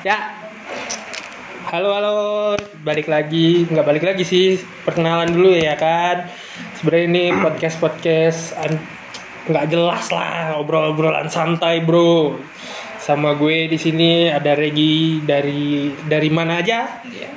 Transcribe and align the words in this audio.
Ya. 0.00 0.18
Halo 1.66 1.92
halo, 1.92 2.16
balik 2.86 3.10
lagi, 3.10 3.66
nggak 3.66 3.84
balik 3.84 4.04
lagi 4.06 4.22
sih, 4.22 4.56
perkenalan 4.86 5.34
dulu 5.34 5.50
ya 5.52 5.74
kan. 5.74 6.30
Sebenarnya 6.78 7.06
ini 7.10 7.24
podcast 7.42 7.76
podcast 7.76 8.54
nggak 9.50 9.66
jelas 9.68 10.08
lah, 10.14 10.56
obrol-obrolan 10.56 11.28
santai 11.28 11.82
bro. 11.82 12.38
Sama 13.02 13.36
gue 13.36 13.68
di 13.68 13.76
sini 13.76 14.30
ada 14.30 14.56
Regi 14.56 15.20
dari 15.20 15.92
dari 16.06 16.30
mana 16.32 16.62
aja. 16.62 17.02
Iya. 17.04 17.28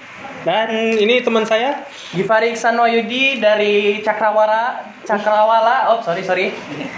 Dan 0.46 0.96
ini 0.96 1.20
teman 1.20 1.44
saya. 1.44 1.84
Givari 2.16 2.56
Iksanwayudi 2.56 3.44
dari 3.44 4.00
Cakrawala 4.02 4.82
Cakrawala 5.06 5.94
oh 5.94 6.02
sorry 6.02 6.26
sorry 6.26 6.50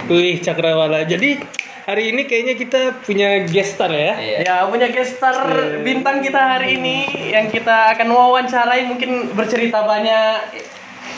Wih, 0.08 0.40
Cakrawala. 0.40 1.04
Jadi 1.04 1.36
hari 1.82 2.04
ini 2.10 2.22
kayaknya 2.24 2.54
kita 2.56 2.82
punya 3.02 3.44
guest 3.44 3.76
star 3.76 3.90
ya. 3.90 4.14
Iya. 4.14 4.38
ya 4.44 4.56
punya 4.66 4.88
guest 4.88 5.18
star 5.18 5.34
Iya. 5.36 5.82
bintang 5.82 6.20
kita 6.20 6.38
hari 6.38 6.78
ini 6.78 6.98
yang 7.28 7.48
kita 7.48 7.94
akan 7.94 8.08
wawancarai 8.08 8.86
mungkin 8.86 9.32
bercerita 9.32 9.82
banyak 9.82 10.62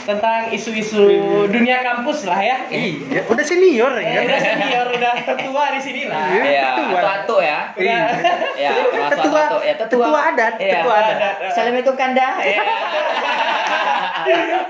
tentang 0.04 0.52
isu-isu 0.52 1.08
dunia 1.48 1.80
kampus 1.82 2.28
lah 2.28 2.36
ya 2.36 2.58
Iya, 2.68 3.24
udah 3.24 3.40
senior 3.42 3.92
Eh, 3.96 4.04
ya. 4.04 4.20
udah 4.22 4.40
senior 4.42 4.88
udah 4.92 5.14
tua 5.38 5.66
di 5.72 5.80
sini 5.80 6.02
lah 6.06 6.28
Iya. 6.28 6.44
Iya, 6.44 6.64
Ketua. 6.74 7.00
atu-atu 7.00 7.36
ya. 7.40 7.60
Iya. 7.74 8.00
Ya. 8.56 8.72
Ya, 8.76 9.04
tetua. 9.10 9.42
ketua 9.80 10.20
adat, 10.26 10.54
Iya. 10.60 10.74
ketua 10.78 10.96
adat. 10.98 11.36
Assalamualaikum 11.48 11.96
Kanda. 11.96 12.28
Iya. 12.40 12.64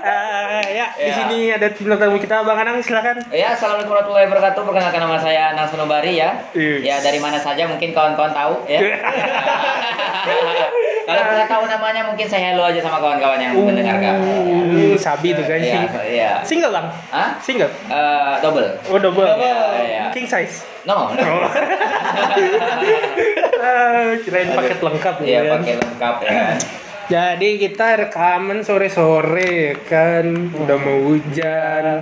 Eh, 0.04 0.64
ya, 0.74 0.86
di 0.92 1.02
Iya. 1.02 1.14
sini 1.16 1.38
ada 1.48 1.66
bintang 1.70 1.96
tamu 1.96 2.18
kita, 2.18 2.42
Bang 2.42 2.58
Anang 2.58 2.76
silakan. 2.78 3.16
Ya, 3.30 3.52
assalamualaikum 3.52 3.94
warahmatullahi 3.94 4.26
wabarakatuh. 4.26 4.60
Perkenalkan 4.62 5.00
nama 5.00 5.16
saya 5.16 5.40
Anang 5.50 5.66
Sunubari 5.66 6.12
ya. 6.14 6.30
Yes. 6.52 6.80
Ya, 6.82 6.96
dari 7.00 7.16
mana 7.16 7.38
saja 7.38 7.64
mungkin 7.64 7.90
kawan-kawan 7.90 8.30
tahu 8.30 8.54
ya. 8.66 8.80
Kalau 11.04 11.20
nggak 11.22 11.46
tahu 11.46 11.64
namanya 11.68 12.02
mungkin 12.02 12.24
saya 12.24 12.50
hello 12.50 12.64
aja 12.64 12.80
sama 12.80 12.96
kawan-kawan 12.96 13.36
yang 13.38 13.52
mendengarkan. 13.54 14.24
Uh, 14.24 14.96
sabi 14.96 15.32
tuh 15.32 15.44
kan 15.44 15.60
Iya, 15.60 15.84
sing- 15.84 15.92
iya. 16.10 16.30
Single 16.42 16.72
bang? 16.72 16.86
Hah? 17.10 17.30
Single? 17.38 17.68
Eh, 17.68 18.34
double. 18.40 18.68
Oh 18.88 18.98
double. 18.98 19.28
Iya. 19.36 20.08
King 20.10 20.24
size. 20.24 20.64
No. 20.84 21.08
Ah, 23.64 24.12
kirain 24.20 24.52
paket 24.52 24.76
lengkap 24.76 25.14
Iya, 25.24 25.40
ya. 25.40 25.50
pakai 25.56 25.74
lengkap 25.78 26.16
ya. 26.20 26.52
Jadi 27.04 27.60
kita 27.60 28.08
rekaman 28.08 28.64
sore-sore 28.64 29.76
kan, 29.84 30.24
udah 30.56 30.76
mau 30.80 30.98
hujan, 31.12 32.00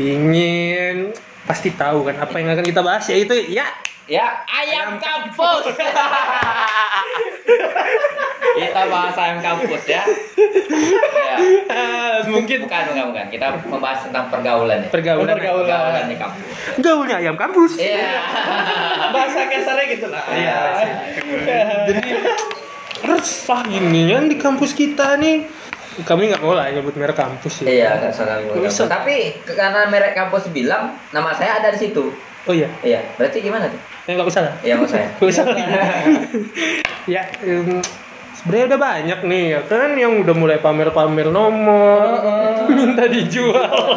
dingin, 0.00 1.12
pasti 1.44 1.70
tahu 1.76 2.08
kan 2.08 2.16
apa 2.24 2.34
yang 2.40 2.56
akan 2.56 2.64
kita 2.64 2.80
bahas 2.80 3.04
yaitu 3.12 3.36
ya 3.52 3.68
Ya, 4.04 4.44
ayam 4.44 5.00
kampus. 5.00 5.72
Kita 8.54 8.80
bahas 8.92 9.16
ayam 9.16 9.40
kampus 9.40 9.82
ya. 9.88 10.04
ya. 10.04 11.36
mungkin 12.28 12.68
Bukan, 12.68 12.82
bukan, 12.92 13.04
bukan. 13.16 13.26
Kita 13.32 13.46
membahas 13.64 14.04
tentang 14.04 14.28
pergaulan 14.28 14.84
ya. 14.84 14.88
pergaulan 14.92 15.32
Pergaulan. 15.32 15.64
Pergaulan 15.64 16.04
di 16.12 16.16
kampus. 16.20 16.44
gaulnya 16.84 17.16
ayam 17.24 17.36
kampus. 17.40 17.80
Iya. 17.80 18.12
bahasa 19.16 19.40
kasarnya 19.48 19.84
gitu 19.88 20.06
lah 20.12 20.22
Iya. 20.36 20.60
Jadi 21.88 22.12
resah 23.24 23.64
gini 23.64 24.12
kan 24.12 24.28
di 24.28 24.36
kampus 24.36 24.76
kita 24.76 25.16
nih. 25.16 25.48
Kami 26.04 26.28
nggak 26.28 26.42
mau 26.44 26.52
lah 26.52 26.68
nyebut 26.68 26.92
merek 27.00 27.16
kampus 27.16 27.64
ya. 27.64 27.66
Iya, 27.72 27.90
nggak 28.04 28.12
salah 28.12 28.36
Nggak 28.44 28.68
usah. 28.68 28.84
Tapi 28.84 29.40
karena 29.48 29.88
merek 29.88 30.12
kampus 30.12 30.52
bilang 30.52 30.92
nama 31.08 31.32
saya 31.32 31.64
ada 31.64 31.72
di 31.72 31.80
situ. 31.80 32.12
Oh 32.44 32.52
iya, 32.52 32.68
Iya, 32.84 33.00
berarti 33.16 33.40
gimana 33.40 33.72
tuh? 33.72 33.80
ya 34.04 34.20
nggak 34.20 34.28
usah 34.28 34.42
lah. 34.44 34.54
Iya, 34.60 34.74
mau 34.76 34.84
saya. 34.84 35.08
Nggak 35.16 35.30
usah 35.32 35.44
ya, 37.08 37.22
sebenarnya 38.44 38.76
udah 38.76 38.80
banyak 38.84 39.20
nih 39.24 39.44
ya 39.56 39.60
kan 39.64 39.96
yang 39.96 40.20
udah 40.20 40.36
mulai 40.36 40.60
pamer-pamer 40.60 41.32
nomor, 41.32 42.20
minta 42.76 43.08
dijual. 43.08 43.96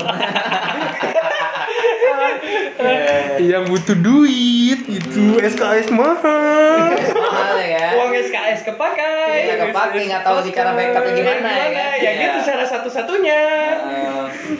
Yang 3.39 3.63
butuh 3.63 3.93
duit 3.95 4.79
gitu, 4.83 5.37
SKS 5.37 5.89
mahal. 5.89 6.89
Mahal 6.93 7.55
ya 7.55 7.67
kan? 7.71 7.91
uang 7.95 8.11
SKS 8.13 8.59
kepakai 8.63 9.45
Iya, 9.45 9.55
kepake 9.63 9.99
nggak 10.05 10.23
tahu 10.23 10.37
di 10.41 10.51
cara 10.51 10.71
backupnya 10.71 11.11
gimana 11.13 11.47
ya 11.47 11.67
kan? 11.67 11.93
ya 11.95 11.99
Iya. 11.99 12.11
gitu 12.19 12.37
cara 12.43 12.63
satu-satunya 12.63 13.41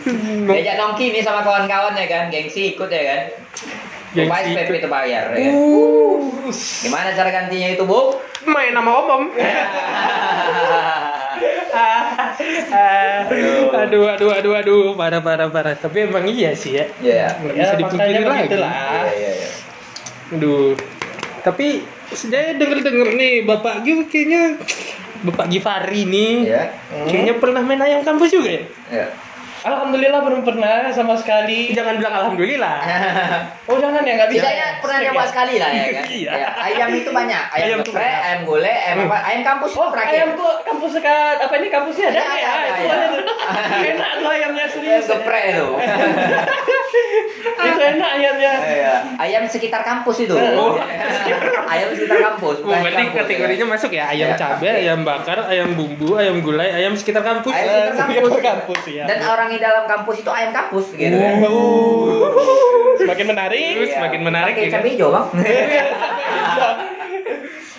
Eh, 0.08 0.46
Diajak 0.48 0.76
nongki 0.78 1.12
nih 1.12 1.22
sama 1.22 1.42
kawan-kawan 1.42 1.94
ya 1.94 2.08
kan, 2.08 2.24
gengsi 2.28 2.74
ikut 2.74 2.88
ya 2.88 3.04
kan. 3.04 3.22
Gengsi 4.14 4.54
ikut. 4.54 4.76
itu 4.76 4.88
bayar 4.88 5.34
ya. 5.34 5.52
Uh, 5.52 6.32
Gimana 6.82 7.12
cara 7.12 7.30
gantinya 7.30 7.68
itu, 7.70 7.84
Bu? 7.84 8.16
main 8.46 8.72
nama 8.72 8.92
om. 8.96 9.28
aduh, 13.80 14.06
aduh, 14.08 14.32
aduh, 14.32 14.54
aduh, 14.56 14.84
parah, 14.94 15.20
parah, 15.20 15.48
parah. 15.48 15.74
Tapi 15.74 16.06
emang 16.06 16.26
iya 16.26 16.52
sih 16.52 16.74
ya. 16.74 16.86
Iya. 16.98 17.28
Nggak 17.38 17.54
Ya, 17.54 17.64
bisa 17.64 17.76
dipungkiri 17.78 18.14
lagi. 18.18 18.30
begitulah. 18.44 18.72
Iya, 18.74 19.12
iya, 19.12 19.32
iya. 19.34 19.50
Aduh. 20.32 20.74
Tapi 21.40 21.68
saya 22.10 22.56
denger-denger 22.56 23.10
nih 23.14 23.34
Bapak 23.44 23.82
Gil 23.82 24.04
kayaknya 24.06 24.56
Bapak 25.20 25.48
Givari 25.48 26.04
nih 26.04 26.34
Iya. 26.46 26.64
kayaknya 27.04 27.34
pernah 27.36 27.62
main 27.62 27.80
ayam 27.80 28.02
kampus 28.02 28.32
juga 28.32 28.50
ya? 28.50 28.64
Iya. 28.88 29.08
Alhamdulillah 29.60 30.22
belum 30.22 30.42
pernah 30.42 30.88
sama 30.90 31.14
sekali 31.14 31.72
Jangan 31.72 31.98
bilang 31.98 32.14
alhamdulillah. 32.16 32.78
oh 33.68 33.78
jangan 33.78 34.02
ya 34.02 34.14
nggak 34.16 34.30
bisa 34.30 34.42
Tidaknya 34.42 34.68
pernah 34.80 34.98
nyoba 35.02 35.24
sekali 35.26 35.54
lah 35.56 35.70
ya 35.70 35.86
kan. 35.92 36.06
Iya. 36.18 36.32
Ya, 36.34 36.48
ayam 36.58 36.90
itu 36.92 37.10
banyak. 37.12 37.44
Ayam, 37.48 37.66
Ayam 37.68 37.80
geprek, 37.82 38.00
banyak. 38.00 38.22
ayam 38.24 38.40
gulai, 38.44 38.76
ayam 38.82 38.98
apa? 39.04 39.18
Ayam 39.22 39.42
kampus 39.44 39.70
itu 39.70 39.78
Oh, 39.78 39.90
terakhir. 39.90 40.14
ayam 40.14 40.30
kok 40.34 40.56
kampus 40.64 40.92
sekat 40.94 41.38
apa 41.38 41.54
ini 41.56 41.68
kampusnya 41.68 42.06
ada 42.08 42.18
Ada, 42.18 42.34
ya? 42.34 42.48
ada, 42.48 42.66
itu 42.66 42.82
ada. 42.82 42.96
ada 42.96 43.08
tuh. 43.08 43.22
Enak 43.88 44.12
tuh 44.18 44.30
ayamnya 44.30 44.64
Ayam 44.64 44.74
serius. 44.74 45.06
geprek 45.06 45.44
itu. 45.48 45.68
itu 47.58 47.82
enak 47.82 48.10
ayamnya. 48.14 48.52
Iya. 48.58 48.94
Ayam 49.18 49.44
sekitar 49.46 49.82
kampus 49.82 50.18
itu. 50.22 50.34
Oh. 50.34 50.80
ayam 51.74 51.90
sekitar 51.92 52.18
kampus. 52.24 52.56
Oh, 52.58 52.66
bukan 52.66 52.80
berarti 52.82 53.04
kampus, 53.04 53.20
kategorinya 53.20 53.66
masuk 53.68 53.92
ya 53.92 54.04
ayam 54.08 54.30
Iya. 54.30 54.38
cabai, 54.38 54.74
ayam 54.82 55.00
bakar, 55.04 55.38
ayam 55.46 55.70
bumbu, 55.74 56.16
ayam 56.16 56.40
gulai, 56.40 56.70
ayam 56.74 56.94
sekitar 56.94 57.22
kampus. 57.22 57.52
Ayam 57.52 57.68
sekitar 57.68 58.08
Ayam 58.08 58.24
kampus. 58.24 58.42
kampus 58.42 58.82
ya. 58.90 59.04
Dan 59.06 59.20
orang 59.22 59.48
di 59.48 59.60
dalam 59.60 59.84
kampus 59.86 60.16
itu 60.18 60.30
ayam 60.30 60.52
kampus 60.52 60.86
gitu 60.94 61.18
kan. 63.08 63.16
Uh, 63.16 63.16
Semakin 63.16 63.28
menarik. 63.28 63.74
Terus 63.74 63.92
semakin 63.94 64.22
menarik 64.22 64.52
Pakai 64.52 64.62
ya 64.62 64.68
kan? 64.68 64.76
cabai 64.76 64.92
hijau, 64.92 65.10
Bang. 65.10 65.28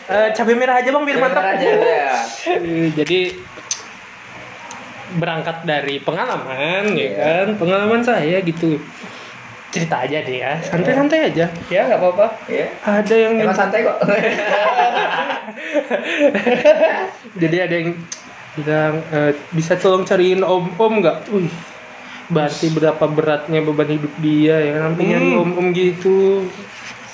Eh, 0.09 0.33
cabai 0.33 0.57
merah 0.57 0.81
aja 0.81 0.89
bang 0.89 1.05
biar 1.05 1.21
mantap. 1.21 1.45
aja 1.45 1.69
ya. 1.69 2.17
Jadi 2.97 3.37
berangkat 5.11 5.65
dari 5.65 6.01
pengalaman 6.01 6.85
ya 6.91 6.97
Iya. 6.97 7.13
kan, 7.45 7.47
pengalaman 7.57 8.01
saya 8.01 8.41
gitu. 8.41 8.81
Cerita 9.69 10.01
aja 10.01 10.25
deh 10.25 10.41
ya, 10.41 10.57
santai-santai 10.65 11.29
aja. 11.29 11.45
Ya 11.69 11.85
nggak 11.85 12.01
apa-apa. 12.01 12.25
Iya. 12.49 12.73
Ada 12.81 13.15
yang 13.21 13.33
Emang 13.37 13.53
santai 13.53 13.85
kok. 13.85 14.01
jadi 17.37 17.57
ada 17.69 17.75
yang 17.77 17.91
bilang 18.57 18.95
eh, 19.13 19.33
bisa 19.53 19.77
tolong 19.77 20.03
cariin 20.03 20.41
om 20.41 20.73
om 20.73 20.93
nggak? 20.99 21.29
Wih, 21.29 21.53
berarti 22.29 22.69
berapa 22.69 23.05
beratnya 23.05 23.61
beban 23.61 23.89
hidup 23.89 24.13
dia 24.19 24.57
ya 24.59 24.71
kan? 24.77 24.93
Sampai 24.93 25.05
nyari 25.07 25.29
Hmm. 25.31 25.43
om 25.43 25.51
om 25.55 25.67
gitu. 25.73 26.45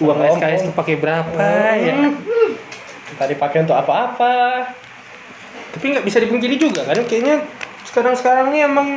Uang 0.03 0.19
Om-om. 0.19 0.37
SKS 0.37 0.61
kepake 0.69 0.99
berapa 0.99 1.39
ya? 1.79 1.95
Tadi 3.15 3.35
pakai 3.35 3.63
untuk 3.63 3.79
apa-apa? 3.79 4.67
Tapi 5.71 5.85
nggak 5.89 6.03
bisa 6.03 6.19
dipungkiri 6.19 6.59
juga 6.59 6.83
kan? 6.83 6.99
Kayaknya 7.01 7.47
sekarang-sekarang 7.85 8.51
ini 8.51 8.59
emang 8.61 8.89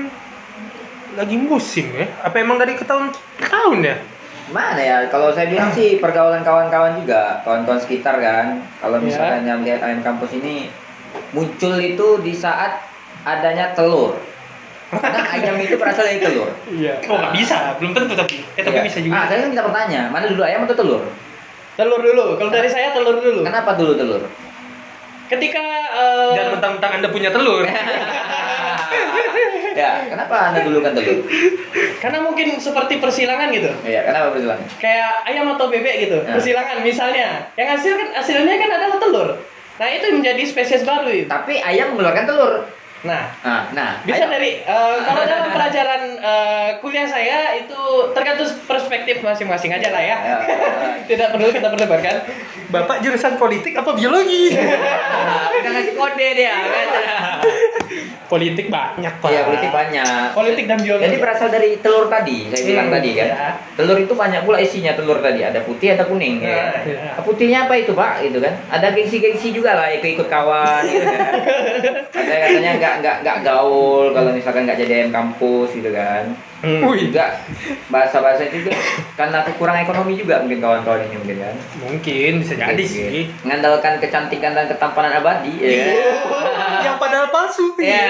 lagi 1.14 1.38
musim 1.38 1.94
ya? 1.94 2.10
Apa 2.22 2.42
emang 2.42 2.58
dari 2.58 2.74
ke 2.74 2.82
tahun 2.82 3.14
ke 3.38 3.46
tahun 3.46 3.86
ya? 3.86 3.98
Mana 4.48 4.80
ya? 4.80 4.98
Kalau 5.08 5.30
saya 5.30 5.52
bilang 5.52 5.70
sih 5.70 5.98
pergaulan 5.98 6.42
kawan-kawan 6.42 6.98
juga, 6.98 7.46
kawan-kawan 7.46 7.78
sekitar 7.78 8.18
kan. 8.18 8.58
Kalau 8.82 8.98
Ya. 8.98 9.06
misalnya 9.06 9.54
melihat 9.54 9.86
ayam 9.86 10.02
kampus 10.02 10.34
ini 10.34 10.72
muncul 11.30 11.78
itu 11.78 12.08
di 12.22 12.34
saat 12.34 12.82
adanya 13.22 13.70
telur. 13.74 14.18
Karena 14.88 15.20
ayam 15.36 15.60
itu 15.60 15.76
berasal 15.76 16.08
dari 16.08 16.24
telur. 16.24 16.48
Iya. 16.72 16.96
Oh 17.12 17.20
nggak 17.20 17.34
bisa, 17.36 17.76
belum 17.76 17.92
tentu 17.92 18.16
tapi. 18.16 18.40
Eh 18.56 18.64
tapi 18.64 18.78
Iya. 18.80 18.86
bisa 18.88 18.98
juga. 19.04 19.20
Ah, 19.20 19.26
saya 19.28 19.38
kan 19.44 19.50
kita 19.52 19.64
bertanya, 19.68 20.02
mana 20.08 20.26
dulu 20.32 20.42
ayam 20.48 20.64
atau 20.64 20.76
telur? 20.80 21.04
Telur 21.76 22.00
dulu. 22.00 22.26
Kalau 22.40 22.52
dari 22.52 22.70
saya 22.72 22.96
telur 22.96 23.20
dulu. 23.20 23.44
Kenapa 23.44 23.76
dulu 23.76 24.00
telur? 24.00 24.24
Ketika 25.28 25.60
eh, 25.92 26.32
Dan 26.40 26.56
mentang-mentang 26.56 26.92
anda 27.04 27.12
punya 27.12 27.30
telur. 27.36 27.68
ya, 29.76 30.08
kenapa 30.08 30.36
anda 30.56 30.64
dulu 30.64 30.80
kan 30.80 30.96
telur? 30.96 31.20
karena 32.00 32.24
mungkin 32.24 32.56
seperti 32.56 33.04
persilangan 33.04 33.52
gitu. 33.52 33.68
Iya, 33.84 34.08
kenapa 34.08 34.32
berjuang? 34.32 34.62
Kayak 34.80 35.28
ayam 35.28 35.52
atau 35.52 35.68
bebek 35.68 36.08
gitu. 36.08 36.18
Ya. 36.24 36.32
Persilangan 36.40 36.80
misalnya. 36.80 37.28
Yang 37.60 37.70
hasil 37.76 37.94
kan 38.00 38.10
hasilnya 38.24 38.56
kan 38.56 38.70
adalah 38.72 38.98
telur. 39.04 39.30
Nah, 39.78 39.88
itu 39.94 40.10
menjadi 40.10 40.42
spesies 40.48 40.88
baru 40.88 41.12
itu. 41.12 41.28
Tapi 41.28 41.60
ayam 41.60 41.94
mengeluarkan 41.94 42.24
telur. 42.24 42.54
Nah, 43.00 43.30
Nah, 43.40 43.70
nah, 43.72 43.92
bisa 44.02 44.20
ayo. 44.20 44.32
dari 44.32 44.60
eh, 44.60 44.96
kalau 45.00 45.22
dalam 45.24 45.50
pelajaran 45.50 46.02
eh, 46.16 46.70
kuliah 46.78 47.06
saya 47.06 47.54
itu 47.56 47.78
tergantung 48.12 48.50
perspektif 48.64 49.22
masing-masing 49.22 49.70
aja 49.70 49.88
lah 49.90 50.02
ya. 50.02 50.18
Ya, 50.18 50.36
ya. 50.36 50.38
Tidak 51.10 51.28
perlu 51.30 51.50
kita 51.50 51.70
perdebatkan. 51.70 52.26
Bapak 52.68 53.00
jurusan 53.00 53.38
politik 53.38 53.74
apa 53.74 53.94
biologi? 53.94 54.50
Nah, 55.28 55.52
udah 55.52 55.72
ngasih 55.74 55.94
kode 55.94 56.28
dia 56.34 56.54
kan. 56.54 56.88
politik 58.28 58.68
banyak 58.68 59.14
pak. 59.18 59.30
Iya, 59.30 59.42
politik 59.44 59.72
banyak. 59.72 60.26
Politik 60.32 60.66
dan 60.66 60.78
biologi. 60.78 61.04
Jadi 61.04 61.18
berasal 61.18 61.48
dari 61.48 61.70
telur 61.78 62.06
tadi, 62.08 62.48
saya 62.48 62.64
bilang 62.64 62.88
Hmm, 62.88 62.96
tadi 62.96 63.10
kan. 63.14 63.28
ya. 63.28 63.50
Telur 63.74 63.98
itu 63.98 64.14
banyak 64.14 64.42
pula 64.44 64.58
isinya 64.58 64.92
telur 64.94 65.20
tadi, 65.20 65.42
ada 65.42 65.60
putih, 65.62 65.96
ada 65.96 66.04
kuning 66.04 66.40
ya. 66.40 66.76
Ya. 66.82 67.16
Putihnya 67.18 67.66
apa 67.66 67.76
itu 67.76 67.92
pak? 67.92 68.20
Itu 68.22 68.40
kan. 68.40 68.54
Ada 68.70 68.92
gengsi-gengsi 68.92 69.52
juga 69.52 69.74
lah, 69.74 69.88
ikut-ikut 69.90 70.28
kawan, 70.28 70.82
gitu 70.86 71.04
kan. 71.04 71.20
Ada 72.18 72.36
katanya 72.42 72.72
nggak 72.88 72.96
nggak 73.04 73.18
nggak 73.20 73.38
gaul 73.44 74.16
kalau 74.16 74.32
misalkan 74.32 74.64
nggak 74.64 74.80
jadi 74.80 74.92
ayam 75.04 75.12
kampus 75.12 75.76
gitu 75.76 75.92
kan. 75.92 76.32
Hmm. 76.58 76.90
Wih, 76.90 77.14
Juga 77.14 77.38
bahasa-bahasa 77.94 78.50
itu 78.50 78.66
juga 78.66 78.74
karena 79.14 79.46
kurang 79.62 79.78
ekonomi 79.78 80.18
juga 80.18 80.42
mungkin 80.42 80.58
kawan-kawan 80.58 81.06
ini 81.06 81.16
mungkin 81.22 81.38
kan. 81.38 81.56
mungkin 81.86 82.32
bisa 82.42 82.54
jadi 82.58 82.82
sih. 82.82 83.30
Mengandalkan 83.46 84.02
kecantikan 84.02 84.58
dan 84.58 84.66
ketampanan 84.66 85.22
abadi 85.22 85.54
ya. 85.62 85.86
yang 86.82 86.98
padahal 86.98 87.30
palsu. 87.30 87.78
Ya. 87.78 88.10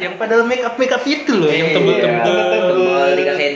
yang 0.00 0.16
padahal 0.16 0.46
make 0.46 0.64
up 0.64 0.80
make 0.80 0.94
up 0.94 1.04
itu 1.04 1.36
loh, 1.36 1.52
yang 1.52 1.74
tebel-tebel. 1.76 2.67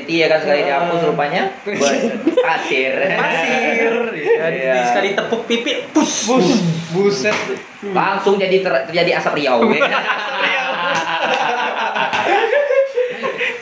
Tebel 0.02 0.08
3 0.08 0.08
cm 0.08 0.12
ya 0.12 0.26
kan 0.28 0.38
sekali 0.40 0.60
dihapus 0.62 1.00
rupanya 1.04 1.42
buat 1.62 1.96
pasir. 2.36 2.92
Pasir, 3.14 3.94
ya, 4.12 4.46
Iya. 4.48 4.74
sekali 4.84 5.08
tepuk 5.12 5.46
pipi, 5.46 5.72
pus, 5.90 6.26
Bus, 6.26 6.48
buset. 6.90 7.36
Langsung 7.84 8.36
jadi 8.36 8.60
ter- 8.60 8.84
terjadi 8.86 9.18
asap 9.18 9.38
riau. 9.38 9.62
ya. 9.72 9.82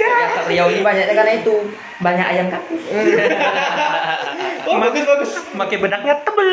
Asap 0.01 0.45
riau 0.49 0.69
ini 0.69 0.81
banyaknya 0.81 1.15
karena 1.15 1.33
itu 1.37 1.55
banyak 1.99 2.27
ayam 2.27 2.47
kampus. 2.49 2.83
Oh, 4.71 4.79
bagus 4.79 5.03
bagus. 5.03 5.31
Pakai 5.51 5.77
bedaknya 5.83 6.15
tebel. 6.23 6.51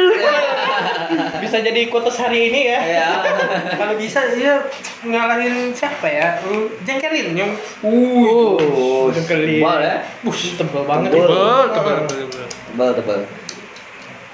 Bisa 1.45 1.57
jadi 1.61 1.81
kotos 1.85 2.17
hari 2.17 2.49
ini 2.49 2.73
ya. 2.73 2.79
Ya. 2.81 3.09
Kalau 3.79 3.93
bisa 3.93 4.25
dia 4.33 4.57
ngalahin 5.05 5.69
siapa 5.69 6.09
ya? 6.09 6.41
Jengkelin 6.81 7.37
yang 7.37 7.51
Uh, 7.85 9.13
Jengkelin. 9.13 9.61
tebal 9.61 9.79
ya. 9.85 9.97
Bush, 10.25 10.57
tebel 10.57 10.81
banget. 10.83 11.13
Tebel. 11.13 11.29
tebel, 11.29 11.65
tebel, 11.71 11.95
tebel, 12.09 12.25
tebel. 12.25 12.45
Tebal 12.49 12.89
tebal. 12.97 13.19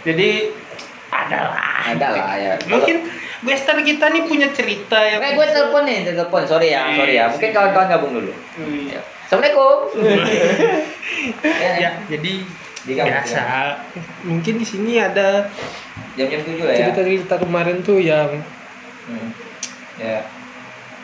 Jadi 0.07 0.29
ada 1.11 1.37
lah. 1.51 1.57
Ada 1.91 2.07
lah 2.15 2.33
ya. 2.39 2.53
Mungkin 2.71 2.97
Wester 3.43 3.75
kita 3.83 4.07
nih 4.07 4.23
punya 4.23 4.47
cerita 4.55 4.95
yang 5.03 5.19
Oke, 5.19 5.35
gue 5.35 5.47
telepon 5.51 5.83
nih, 5.83 6.07
telepon. 6.07 6.47
Sorry 6.47 6.71
ya, 6.71 6.95
sorry 6.95 7.19
ya. 7.19 7.27
Mungkin 7.27 7.51
kawan-kawan 7.51 7.87
gabung 7.91 8.11
dulu. 8.15 8.31
Iya. 8.55 8.95
Ya. 8.95 9.01
Assalamualaikum. 9.27 9.75
ya, 11.43 11.71
ya, 11.83 11.91
jadi 12.07 12.33
Di 12.83 12.93
kampus, 12.93 13.31
biasa. 13.31 13.41
Mungkin 14.23 14.53
di 14.55 14.65
sini 14.65 14.97
ada 14.97 15.47
Jam-jam 16.13 16.41
tujuh 16.41 16.61
lah 16.61 16.71
ya. 16.71 16.79
cerita-cerita 16.85 17.35
kemarin 17.37 17.79
tuh 17.79 17.97
yang 17.97 18.29
Hmm. 19.03 19.29
Ya. 19.95 20.23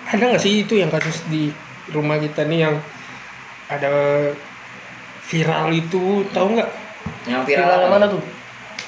ada 0.06 0.24
nggak 0.26 0.40
sih 0.40 0.64
itu 0.64 0.74
yang 0.74 0.88
kasus 0.88 1.22
di 1.28 1.52
rumah 1.90 2.16
kita 2.16 2.42
nih 2.44 2.64
yang 2.64 2.76
ada 3.68 3.92
viral 5.22 5.70
itu 5.70 6.24
tahu 6.30 6.56
nggak? 6.56 6.70
Yang 7.26 7.42
viral 7.46 7.68
Viral 7.70 7.90
mana 7.90 8.08
tuh? 8.08 8.24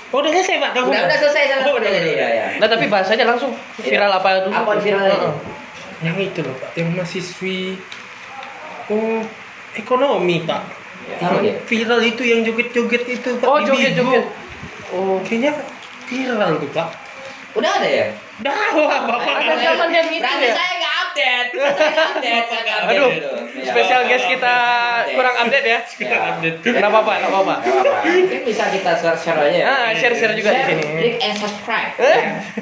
Oh 0.09 0.19
udah 0.19 0.31
selesai 0.33 0.59
pak 0.59 0.71
kamu? 0.73 0.89
Udah 0.89 1.01
udah 1.05 1.17
selesai 1.17 1.43
sama 1.45 1.61
Oh, 1.61 1.73
udah 1.73 1.77
udah, 1.77 1.91
jadi 1.93 2.09
udah. 2.09 2.29
ya. 2.29 2.45
ya. 2.49 2.59
Nah, 2.59 2.67
tapi 2.67 2.85
bahasanya 2.88 3.25
langsung 3.25 3.51
viral 3.77 4.11
apa 4.11 4.27
dulu? 4.41 4.51
Apa 4.53 4.71
viralnya 4.77 5.11
itu? 5.13 5.29
Yang 6.01 6.17
itu 6.25 6.39
loh 6.41 6.55
pak, 6.57 6.71
yang 6.73 6.89
mahasiswi 6.91 7.59
oh 8.89 9.21
ekonomi 9.73 10.41
pak. 10.41 10.61
Ya, 11.01 11.15
apa 11.21 11.38
dia? 11.39 11.56
Viral 11.62 12.01
itu 12.01 12.24
yang 12.24 12.39
joget-joget 12.42 13.03
itu 13.06 13.30
pak. 13.38 13.48
Oh, 13.48 13.59
joget-joget. 13.59 14.25
Oh 14.92 15.18
kayaknya 15.24 15.51
viral 16.06 16.57
tuh 16.57 16.69
pak. 16.71 16.89
Udah 17.51 17.68
ada 17.68 17.89
ya? 17.89 18.07
Dah 18.39 18.71
wah 18.74 19.00
bapak. 19.06 19.36
Ada 19.44 19.75
zaman 19.75 19.92
yang 19.92 20.07
itu 20.07 20.24
Berarti 20.24 20.48
ya? 20.48 20.53
saya 20.56 20.74
nggak 20.74 20.95
update. 21.03 21.50
Saya 21.51 22.03
update. 22.07 22.45
saya 22.50 22.62
nggak 22.63 22.77
update 22.80 22.95
Aduh. 22.95 23.12
Ya. 23.12 23.63
Spesial 23.68 24.01
guest 24.07 24.25
kita 24.25 24.56
kurang 25.12 25.36
update 25.36 25.68
ya. 25.68 25.80
Ya. 26.00 26.19
Kenapa 26.63 27.03
Pak? 27.03 27.15
Kenapa 27.21 27.39
Pak? 27.44 27.57
Nggak 27.59 27.75
apa-apa. 27.75 28.07
Mungkin 28.07 28.42
bisa 28.48 28.63
kita 28.71 28.92
share 28.98 29.36
aja 29.38 29.51
ya. 29.51 29.65
Ah, 29.68 29.89
share-share 29.92 30.33
juga 30.33 30.50
di 30.50 30.63
sini. 30.63 30.83
Klik 30.95 31.15
and 31.19 31.36
subscribe. 31.36 31.92
Eh? 32.00 32.19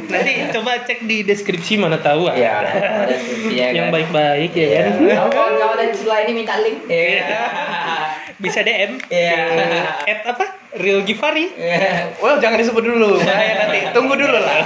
Nanti 0.09 0.31
coba 0.51 0.71
cek 0.81 0.99
di 1.05 1.17
deskripsi 1.21 1.73
mana 1.77 2.01
tahu 2.01 2.25
ah. 2.25 2.33
Iya, 2.33 2.51
ada 2.65 2.73
deskripsinya 3.05 3.67
yang 3.69 3.87
kan. 3.87 3.93
baik-baik 3.93 4.51
ya 4.51 4.65
Iya. 4.65 4.81
kan. 4.81 4.93
Kalau 5.15 5.31
kawan-kawan 5.31 5.75
dari 5.77 5.93
sebelah 5.93 6.19
ini 6.25 6.31
minta 6.33 6.55
link. 6.59 6.77
Iya. 6.89 7.23
Bisa 8.39 8.63
DM. 8.63 8.95
Iya. 9.11 9.39
Ke 9.51 9.63
At 10.15 10.21
apa? 10.23 10.45
Real 10.79 11.03
Givari. 11.03 11.51
Iya. 11.59 12.15
Well, 12.23 12.39
jangan 12.39 12.55
disebut 12.55 12.83
dulu. 12.83 13.19
Bahaya 13.19 13.53
nanti. 13.67 13.79
Tunggu 13.91 14.15
dulu 14.15 14.37
lah. 14.39 14.63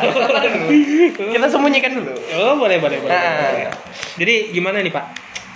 Kita 1.33 1.47
sembunyikan 1.49 1.91
dulu. 1.97 2.13
Oh 2.37 2.53
boleh 2.55 2.77
boleh 2.77 2.97
boleh. 3.01 3.13
Ah. 3.13 3.73
Jadi 4.15 4.53
gimana 4.53 4.79
nih 4.85 4.93
Pak? 4.93 5.05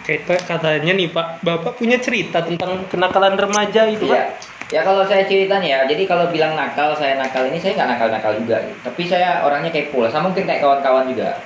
Kita 0.08 0.34
katanya 0.48 0.96
nih 0.96 1.12
Pak, 1.12 1.44
Bapak 1.44 1.78
punya 1.78 2.00
cerita 2.00 2.40
tentang 2.42 2.88
kenakalan 2.88 3.36
remaja 3.38 3.86
itu 3.86 4.08
Iya. 4.10 4.16
Pak? 4.18 4.25
Ya 4.68 4.81
kalau 4.84 5.00
saya 5.08 5.24
cerita 5.24 5.64
nih 5.64 5.72
ya, 5.72 5.80
jadi 5.88 6.04
kalau 6.04 6.28
bilang 6.28 6.52
nakal, 6.52 6.92
saya 6.92 7.16
nakal 7.16 7.48
ini 7.48 7.56
saya 7.56 7.72
nggak 7.80 7.88
nakal-nakal 7.88 8.36
juga. 8.36 8.60
Tapi 8.84 9.08
saya 9.08 9.40
orangnya 9.48 9.72
kepo 9.72 10.04
lah, 10.04 10.12
sama 10.12 10.28
mungkin 10.28 10.44
kayak 10.44 10.60
kawan-kawan 10.60 11.08
juga. 11.08 11.40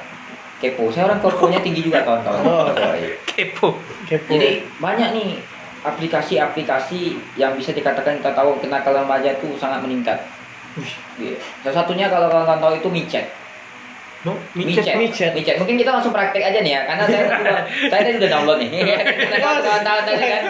Kepo, 0.58 0.90
saya 0.90 1.06
orang 1.06 1.22
keponya 1.22 1.62
tinggi 1.62 1.86
juga 1.86 2.02
kawan-kawan. 2.02 2.42
Oh. 2.46 2.70
iya. 2.98 3.14
Kepo. 3.30 3.78
Kepo. 4.10 4.30
Jadi 4.30 4.66
banyak 4.82 5.10
nih 5.14 5.28
aplikasi-aplikasi 5.82 7.18
yang 7.38 7.58
bisa 7.58 7.74
dikatakan 7.74 8.22
kita 8.22 8.32
tahu 8.38 8.58
kenakalan 8.62 9.06
remaja 9.06 9.34
itu 9.34 9.58
sangat 9.58 9.82
meningkat. 9.82 10.18
Iya. 11.20 11.38
Salah 11.66 11.84
satunya 11.84 12.08
kalau 12.08 12.32
kawan-kawan 12.32 12.62
tahu 12.62 12.74
itu 12.80 12.90
micet. 12.90 13.26
No, 14.22 14.38
Micet. 14.54 14.94
micet. 15.02 15.34
micet. 15.34 15.58
Mungkin 15.58 15.82
kita 15.82 15.90
langsung 15.90 16.14
praktek 16.14 16.46
aja 16.46 16.62
nih 16.62 16.78
ya, 16.78 16.86
karena 16.86 17.10
saya 17.10 17.22
udah, 17.26 17.58
saya 17.90 18.02
tadi 18.06 18.22
udah 18.22 18.30
download 18.30 18.62
nih. 18.62 18.70
Karena 19.02 19.38
kawan-kawan 19.42 19.82
tadi 20.06 20.26
kan, 20.30 20.44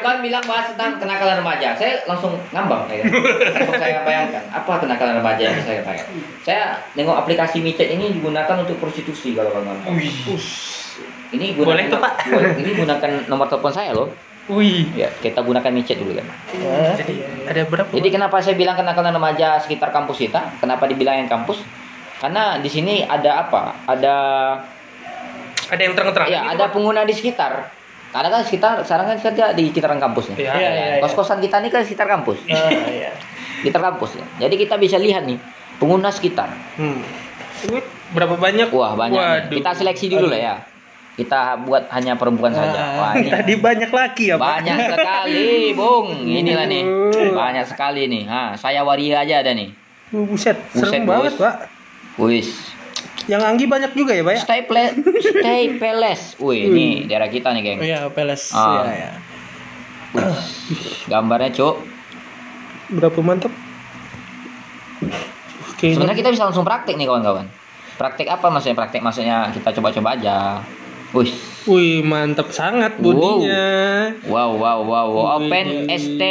kawan 0.00 0.18
bilang 0.24 0.44
bahas 0.48 0.72
tentang 0.72 0.96
kenakalan 0.96 1.36
remaja. 1.44 1.76
Saya 1.76 2.00
langsung 2.08 2.40
ngambang 2.56 2.88
ya. 2.88 3.04
Langsung 3.52 3.76
saya 3.76 4.00
bayangkan, 4.00 4.48
apa 4.48 4.72
kenakalan 4.80 5.20
remaja 5.20 5.42
yang 5.44 5.60
saya 5.60 5.84
bayangkan. 5.84 6.16
Saya 6.40 6.80
nengok 6.96 7.20
aplikasi 7.20 7.60
micet 7.60 7.92
ini 7.92 8.16
digunakan 8.16 8.56
untuk 8.64 8.80
prostitusi 8.80 9.36
kalau 9.36 9.52
kawan-kawan. 9.52 9.84
tahu. 9.84 10.40
Ini 11.28 11.52
gunakan, 11.52 11.68
Boleh 11.68 11.84
tuh, 11.92 12.00
Pak. 12.00 12.12
Ini 12.56 12.70
gunakan 12.80 13.10
nomor 13.28 13.44
telepon 13.52 13.68
saya 13.76 13.92
loh. 13.92 14.08
Wih. 14.48 14.88
Ya, 14.96 15.12
kita 15.20 15.44
gunakan 15.44 15.68
micet 15.68 16.00
dulu 16.00 16.16
kan. 16.16 16.24
Nah, 16.24 16.96
Jadi 16.96 17.20
ada 17.44 17.62
berapa? 17.68 17.88
Jadi 17.92 18.08
kenapa 18.08 18.40
saya 18.40 18.56
bilang 18.56 18.76
kenakalan 18.80 19.12
remaja 19.12 19.60
sekitar 19.60 19.92
kampus 19.92 20.24
kita? 20.24 20.56
Kenapa 20.56 20.88
dibilangin 20.88 21.28
kampus? 21.28 21.60
Karena 22.18 22.56
di 22.56 22.70
sini 22.72 23.04
ada 23.04 23.44
apa? 23.44 23.84
Ada 23.84 24.16
ada 25.68 25.82
yang 25.84 25.92
terang-terang. 25.92 26.26
ya 26.32 26.48
ada 26.48 26.64
Pak? 26.66 26.80
pengguna 26.80 27.04
di 27.04 27.12
sekitar. 27.12 27.68
Karena 28.08 28.28
kan 28.32 28.40
sekitar 28.40 28.80
sekarang 28.88 29.06
kan 29.12 29.16
kita 29.20 29.52
di 29.52 29.68
sekitaran 29.68 30.00
kampus 30.00 30.32
nih. 30.32 30.48
Iya, 30.48 30.52
iya, 30.56 30.70
iya, 30.72 30.84
iya. 30.96 31.02
Kos-kosan 31.04 31.44
kita 31.44 31.60
ini 31.60 31.68
kan 31.68 31.84
sekitar 31.84 32.08
kampus. 32.08 32.40
Ah, 32.48 32.72
iya. 32.88 33.12
Sekitar 33.60 33.82
kampus 33.84 34.16
ya. 34.16 34.24
Jadi 34.46 34.54
kita 34.54 34.78
bisa 34.78 34.96
lihat 34.96 35.28
nih 35.28 35.36
pengguna 35.76 36.08
sekitar. 36.08 36.48
Hmm. 36.78 37.02
Berapa 38.14 38.38
banyak? 38.38 38.70
Wah, 38.70 38.96
banyak. 38.96 39.52
Kita 39.52 39.76
seleksi 39.76 40.08
dulu 40.08 40.30
lah 40.30 40.40
ya. 40.40 40.54
Kita 41.18 41.58
buat 41.66 41.90
hanya 41.90 42.14
perempuan 42.14 42.54
saja. 42.54 42.78
Ah, 42.78 42.90
Wah, 42.94 43.12
ini 43.18 43.26
Tadi 43.26 43.58
banyak 43.58 43.90
laki 43.90 44.30
ya 44.30 44.36
Pak? 44.38 44.62
banyak 44.62 44.78
sekali, 44.94 45.74
Bung. 45.74 46.06
Inilah 46.22 46.70
nih. 46.70 46.84
Banyak 47.34 47.66
sekali 47.66 48.06
nih. 48.06 48.22
Ha, 48.30 48.54
saya 48.54 48.86
waria 48.86 49.26
aja 49.26 49.42
ada 49.42 49.50
nih. 49.50 49.74
Uh, 50.14 50.22
Buset, 50.22 50.54
Buset, 50.70 50.94
serem 50.94 51.10
banget 51.10 51.34
Pak. 51.34 51.66
Wis. 52.22 52.70
Yang 53.26 53.42
Anggi 53.44 53.64
banyak 53.66 53.92
juga 53.98 54.14
ya 54.14 54.22
Pak 54.22 54.34
ya? 54.38 54.40
Stay 54.46 54.62
play, 54.64 54.94
stay 55.20 55.62
peles. 55.76 56.38
Wih, 56.38 56.70
ini 56.70 56.86
daerah 57.10 57.28
kita 57.28 57.50
nih, 57.52 57.60
geng. 57.60 57.78
Iya, 57.82 58.08
Peles. 58.14 58.54
Ah. 58.56 58.88
Iya, 58.88 58.92
iya. 58.94 59.10
Gambarnya, 61.10 61.52
Cuk. 61.52 61.76
Berapa 62.94 63.20
mantap? 63.20 63.52
Oke. 65.74 65.92
Sebenarnya 65.92 66.16
kita 66.16 66.30
bisa 66.32 66.48
langsung 66.48 66.64
praktek 66.64 66.96
nih, 66.96 67.04
kawan-kawan. 67.04 67.44
Praktek 68.00 68.32
apa 68.32 68.48
maksudnya? 68.48 68.76
Praktek 68.78 69.02
maksudnya 69.04 69.50
kita 69.52 69.76
coba-coba 69.76 70.16
aja. 70.16 70.64
Wih. 71.10 71.32
Wih, 71.64 72.00
mantap 72.00 72.48
sangat 72.50 72.96
bodinya. 72.96 73.64
Wow, 74.24 74.56
wow, 74.56 74.78
wow, 74.82 75.06
wow. 75.06 75.36
Wih. 75.38 75.48
Open 75.48 75.66
ST. 75.90 76.22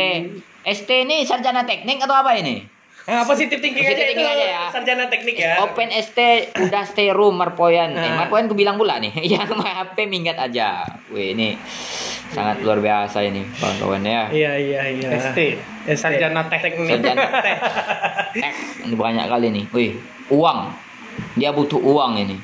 ST 0.64 0.90
ini 0.90 1.24
sarjana 1.24 1.64
teknik 1.64 1.98
atau 1.98 2.14
apa 2.16 2.36
ini? 2.36 2.62
Nah, 3.08 3.24
positif 3.24 3.64
thinking 3.64 3.80
aja 3.80 3.88
Positive 3.88 4.04
itu 4.04 4.12
thinking 4.12 4.28
aja 4.28 4.46
ya. 4.46 4.64
sarjana 4.68 5.06
teknik 5.08 5.36
ya. 5.36 5.64
Open 5.64 5.88
ST 5.90 6.20
udah 6.60 6.84
stay 6.84 7.10
room 7.10 7.40
Marpoyan. 7.40 7.90
Eh, 7.90 8.04
Nah. 8.04 8.20
Marpoyan 8.20 8.46
ku 8.46 8.54
bilang 8.54 8.76
pula 8.76 9.00
nih. 9.00 9.16
Yang 9.34 9.56
HP 9.56 10.06
minggat 10.06 10.36
aja. 10.36 10.84
Wih, 11.08 11.32
ini 11.32 11.56
sangat 12.28 12.60
luar 12.60 12.78
biasa 12.78 13.24
ini, 13.24 13.48
kawan-kawan 13.56 14.04
ya. 14.04 14.28
Iya, 14.28 14.52
iya, 14.60 14.82
iya. 14.92 15.10
ST. 15.16 15.40
Eh, 15.88 15.96
sarjana 15.96 16.44
teknik. 16.46 17.00
Sarjana 17.00 17.24
teh. 17.46 17.58
Ini 18.84 18.94
banyak 18.94 19.26
kali 19.26 19.48
nih. 19.50 19.66
Wih, 19.72 19.96
uang. 20.28 20.68
Dia 21.34 21.50
butuh 21.50 21.80
uang 21.80 22.20
ini. 22.20 22.36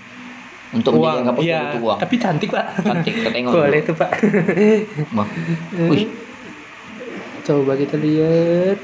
Untuk 0.74 0.98
uang. 0.98 1.22
kampus 1.24 1.44
Iya, 1.44 1.60
butuh 1.70 1.82
uang. 1.86 1.98
tapi 2.02 2.16
cantik 2.18 2.50
pak. 2.50 2.66
Cantik, 2.82 3.14
kita 3.14 3.30
tengok 3.30 3.52
Boleh 3.54 3.82
tuh 3.82 3.94
pak. 3.94 4.12
Wah. 5.16 5.28
Wih, 5.86 6.10
Coba 7.44 7.76
kita 7.76 7.96
lihat. 7.96 8.80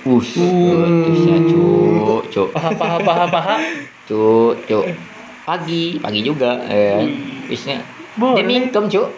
Wush, 0.00 0.36
Uh. 0.36 1.12
bisa 1.12 1.36
cuk, 1.44 2.22
cuk, 2.28 2.48
Paha 2.50 2.72
paha 2.72 2.96
paha 2.98 3.24
paha. 3.28 3.56
cuk, 4.04 4.56
cuk. 4.64 4.84
Pagi, 5.44 6.00
pagi 6.00 6.20
juga, 6.20 6.56
ya. 6.64 6.98
kan? 6.98 7.08
Bisnya. 7.46 7.78
Boleh. 8.16 8.36
Dia 8.36 8.44
mingkem, 8.46 8.88
cuk. 8.88 9.08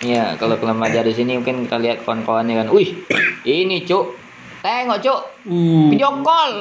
Ya, 0.00 0.34
kalau 0.34 0.54
belajar 0.56 1.02
di 1.02 1.12
sini 1.12 1.36
mungkin 1.36 1.62
kita 1.62 1.78
lihat 1.78 2.02
kawan-kawannya 2.02 2.58
kan. 2.58 2.66
Wih, 2.70 3.06
ini 3.42 3.82
cuk. 3.82 4.18
Tengok 4.60 4.98
cuk, 4.98 5.20
Uh. 5.46 5.88
video 5.88 6.10
call. 6.20 6.52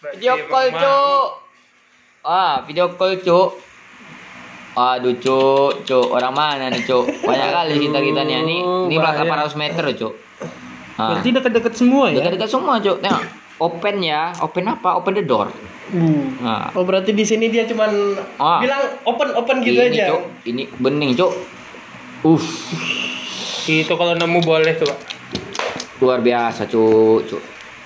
video 0.00 0.34
call 0.46 0.68
cuk. 0.70 1.41
Ah, 2.22 2.62
video 2.62 2.86
call 2.94 3.18
cuk. 3.18 3.58
Aduh 4.72 5.18
cuk, 5.18 5.82
cuk. 5.82 6.06
Orang 6.08 6.32
mana 6.32 6.70
nih 6.70 6.86
cuk? 6.86 7.04
Banyak 7.20 7.48
kali 7.50 7.74
kita 7.82 7.98
kita 7.98 8.20
nih. 8.22 8.36
Ini, 8.40 8.56
ini 8.88 8.94
belakang 8.94 9.26
Bahaya. 9.26 9.50
400 9.50 9.58
meter 9.58 9.84
cuk. 9.92 10.14
Ah. 10.94 11.08
Berarti 11.12 11.28
dekat-dekat 11.34 11.74
semua 11.74 12.04
ya? 12.08 12.22
Dekat-dekat 12.22 12.48
semua, 12.48 12.78
Cuk. 12.78 13.00
Tengok. 13.00 13.22
Open 13.58 13.96
ya. 13.98 14.30
Open 14.38 14.64
apa? 14.66 14.90
Open 14.94 15.12
the 15.14 15.24
door. 15.24 15.50
Uh. 15.90 16.24
Nah. 16.38 16.70
Oh 16.72 16.86
berarti 16.86 17.10
di 17.10 17.26
sini 17.26 17.50
dia 17.50 17.66
cuman 17.66 17.90
Ah. 18.38 18.62
bilang 18.62 18.80
open 19.02 19.34
open 19.34 19.56
gitu 19.60 19.82
ini, 19.82 19.92
aja. 19.92 20.14
Cuk. 20.14 20.22
Ini 20.46 20.62
bening, 20.78 21.12
Cuk. 21.12 21.32
Uff, 22.22 22.70
Itu 23.66 23.98
kalau 23.98 24.14
nemu 24.14 24.38
boleh 24.40 24.78
tuh 24.78 24.86
pak. 24.86 24.98
luar 25.98 26.22
biasa, 26.22 26.70
Cuk. 26.70 27.26
Cuk. 27.26 27.42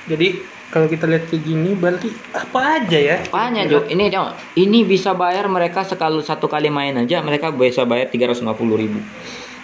Jadi 0.06 0.55
kalau 0.76 0.92
kita 0.92 1.08
lihat 1.08 1.24
kayak 1.32 1.40
gini 1.40 1.72
berarti 1.72 2.12
apa 2.36 2.60
aja 2.76 2.98
ya? 3.00 3.16
Apanya, 3.24 3.64
Cuk? 3.64 3.88
Ini 3.88 4.12
tengok. 4.12 4.60
Ini 4.60 4.78
bisa 4.84 5.16
bayar 5.16 5.48
mereka 5.48 5.88
sekali 5.88 6.20
satu 6.20 6.52
kali 6.52 6.68
main 6.68 6.92
aja, 7.00 7.24
mereka 7.24 7.48
bisa 7.48 7.88
bayar 7.88 8.12
350 8.12 8.44
ribu. 8.76 9.00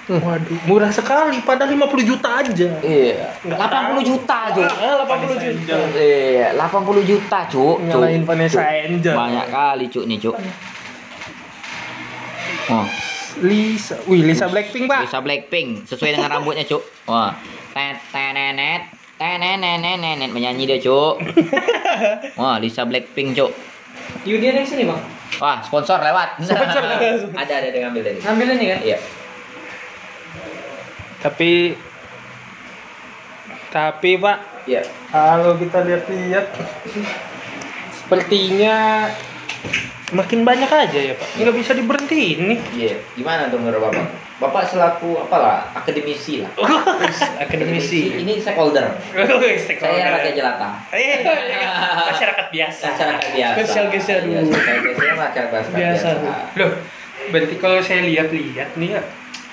Waduh, 0.09 0.57
murah 0.64 0.88
sekali. 0.88 1.45
Padahal 1.45 1.69
50 1.76 2.09
juta 2.09 2.40
aja. 2.40 2.69
Iya. 2.81 3.28
Nggak 3.45 3.61
80 3.61 4.09
juta, 4.09 4.38
Cuk. 4.57 4.64
Ah, 4.64 5.04
80 5.04 5.37
juta. 5.37 5.75
Iya, 6.00 6.49
80 6.57 7.04
juta, 7.04 7.38
Cuk. 7.52 7.76
Nyalain 7.85 8.25
Vanessa. 8.25 8.64
Angel. 8.64 9.12
Banyak 9.12 9.47
kali, 9.52 9.85
Cuk, 9.92 10.09
nih, 10.09 10.16
Cuk. 10.16 10.35
Oh. 12.73 12.88
Lisa, 13.45 13.97
wih 14.09 14.25
Lisa 14.25 14.49
Blackpink 14.49 14.88
pak. 14.88 15.09
Bisa 15.09 15.21
Blackpink 15.21 15.85
sesuai 15.85 16.16
dengan 16.16 16.40
rambutnya, 16.40 16.64
Cuk. 16.64 16.81
Wah. 17.04 17.37
Tet 17.76 18.00
tenenet 18.09 19.01
tenenenenenet 19.23 20.35
menyanyi 20.35 20.67
dia, 20.67 20.79
Cuk. 20.83 21.23
Wah, 22.38 22.59
Lisa 22.59 22.83
Blackpink, 22.83 23.38
Cuk. 23.38 23.55
Yudi 24.26 24.50
ada 24.50 24.62
yang 24.62 24.69
sini 24.69 24.83
bang. 24.87 24.99
Wah, 25.38 25.62
sponsor 25.62 26.02
lewat. 26.02 26.43
Sponsor. 26.43 26.83
ada 27.43 27.52
ada 27.62 27.71
yang 27.71 27.91
ngambil 27.91 28.02
tadi. 28.02 28.19
Ngambil 28.26 28.47
ini 28.59 28.67
kan? 28.67 28.81
Iya. 28.83 28.99
Tapi 31.23 31.50
tapi 33.73 34.21
pak 34.21 34.38
Iya. 34.69 34.85
kalau 35.09 35.57
kita 35.57 35.81
lihat-lihat 35.83 36.45
sepertinya 37.95 39.09
makin 40.12 40.45
banyak 40.45 40.69
aja 40.69 40.99
ya 40.99 41.14
pak. 41.14 41.29
Nggak 41.38 41.57
bisa 41.57 41.73
diberhentiin 41.79 42.41
nih. 42.52 42.61
Iya. 42.75 42.95
Gimana 43.17 43.49
tuh 43.49 43.59
menurut 43.62 43.81
Bapak? 43.87 44.07
Bapak 44.42 44.66
selaku 44.66 45.22
apalah 45.22 45.70
akademisi 45.70 46.42
lah. 46.42 46.50
Akademisi. 47.38 48.11
Ini 48.26 48.42
stakeholder. 48.42 48.90
Saya 49.14 50.18
rakyat 50.18 50.34
jelata. 50.34 50.82
Eh, 50.90 51.22
masyarakat 52.11 52.46
biasa. 52.50 52.84
Masyarakat 52.90 53.28
biasa. 53.38 53.54
Spesial 53.54 53.87
geser 53.94 54.18
Iya, 54.26 54.42
dulu. 54.42 54.50
spesial 54.50 54.78
geser 54.82 55.14
masyarakat 55.14 55.62
biasa. 55.70 55.78
Biasa. 55.78 56.08
Loh, 56.58 56.70
berarti 57.30 57.54
kalau 57.62 57.78
saya 57.78 58.02
lihat-lihat 58.02 58.75
nih 58.75 58.99
ya, 58.99 59.02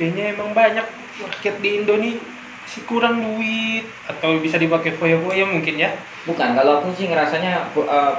kayaknya 0.02 0.24
emang 0.34 0.58
banyak 0.58 0.86
rakyat 1.22 1.56
di 1.62 1.70
Indo 1.78 1.94
nih 2.02 2.18
masih 2.66 2.86
kurang 2.86 3.18
duit 3.22 3.86
atau 4.06 4.38
bisa 4.42 4.58
dipakai 4.58 4.94
foya-foya 4.98 5.46
mungkin 5.46 5.78
ya. 5.78 5.90
Bukan, 6.26 6.54
kalau 6.58 6.82
aku 6.82 6.94
sih 6.98 7.10
ngerasanya 7.10 7.74
uh, 7.78 8.14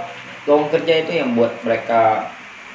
kerja 0.47 1.07
itu 1.07 1.19
yang 1.19 1.35
buat 1.35 1.51
mereka 1.67 2.31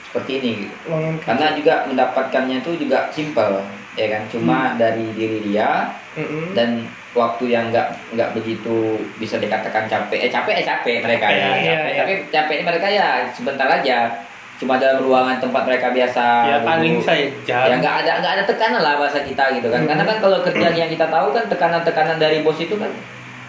seperti 0.07 0.39
ini 0.39 0.51
gitu. 0.63 0.75
Karena 1.19 1.51
juga 1.51 1.83
mendapatkannya 1.91 2.63
itu 2.63 2.79
juga 2.79 3.11
simpel, 3.11 3.59
ya 3.95 4.07
kan? 4.09 4.21
Cuma 4.27 4.57
dari 4.75 5.11
diri 5.11 5.39
dia 5.41 5.91
Mm-mm. 6.13 6.53
dan 6.53 6.83
waktu 7.11 7.47
yang 7.47 7.71
nggak 7.71 7.87
nggak 8.11 8.29
begitu 8.33 8.99
bisa 9.15 9.35
dikatakan 9.35 9.87
capek. 9.87 10.27
Eh 10.27 10.29
capek 10.29 10.53
eh 10.59 10.65
capek 10.65 10.95
mereka 10.99 11.27
ya, 11.27 11.35
Iya, 11.35 11.47
capek. 11.47 11.65
iya. 11.65 11.99
Tapi 11.99 12.13
capeknya 12.29 12.63
mereka 12.65 12.87
ya 12.87 13.07
sebentar 13.31 13.67
aja. 13.67 14.11
Cuma 14.55 14.79
dalam 14.79 15.03
ruangan 15.03 15.35
tempat 15.37 15.63
mereka 15.63 15.91
biasa. 15.91 16.25
ya 16.45 16.57
paling 16.63 16.99
saya. 16.99 17.27
Ya 17.43 17.75
nggak 17.75 17.95
ada 18.03 18.11
nggak 18.19 18.33
ada 18.35 18.43
tekanan 18.43 18.79
lah 18.79 18.95
bahasa 18.95 19.19
kita 19.19 19.51
gitu 19.51 19.67
kan. 19.67 19.83
Hmm. 19.83 19.89
Karena 19.89 20.03
kan 20.05 20.17
kalau 20.19 20.37
kerjaan 20.41 20.75
yang 20.75 20.87
kita 20.87 21.07
tahu 21.07 21.31
kan 21.31 21.43
tekanan-tekanan 21.47 22.15
dari 22.15 22.39
bos 22.39 22.55
itu 22.55 22.75
kan 22.75 22.91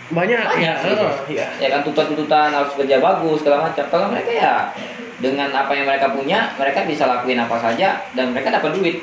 Banyak. 0.07 0.39
Banyak, 0.39 0.77
ya. 0.87 1.03
ah, 1.03 1.19
Iya. 1.27 1.47
ya 1.59 1.69
kan 1.69 1.83
tuntutan-tuntutan 1.83 2.55
harus 2.55 2.71
kerja 2.75 3.03
bagus 3.03 3.43
segala 3.43 3.67
macam. 3.67 3.83
Kalau 3.85 4.07
mereka 4.07 4.31
ya 4.31 4.71
dengan 5.19 5.51
apa 5.51 5.75
yang 5.75 5.83
mereka 5.83 6.15
punya, 6.15 6.55
mereka 6.55 6.87
bisa 6.87 7.11
lakuin 7.11 7.35
apa 7.37 7.59
saja 7.59 8.07
dan 8.15 8.31
mereka 8.31 8.55
dapat 8.55 8.71
duit. 8.71 9.03